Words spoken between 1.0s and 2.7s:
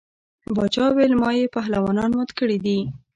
ما یې پهلوانان مات کړي